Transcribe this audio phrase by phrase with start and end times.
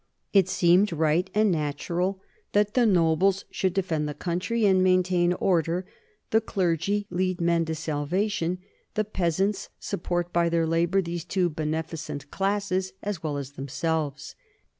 [0.33, 2.19] It seemed right and natural
[2.53, 5.85] that the nobles should defend the country and maintain order,
[6.31, 8.57] the clergy lead men to salvation,
[8.95, 14.33] the peasants support by their labor these two beneficent classes, as well as themselves.